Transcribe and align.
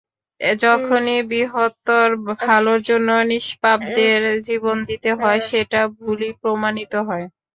যখনই 0.61 1.19
বৃহত্তর 1.29 2.07
ভালোর 2.39 2.79
জন্য 2.89 3.09
নিষ্পাপদের 3.29 4.19
জীবন 4.47 4.77
দিতে 4.89 5.09
হয়, 5.13 5.39
সেটা 5.49 5.79
ভুলই 5.97 6.31
প্রমাণিত 6.41 6.93
হয়। 7.07 7.25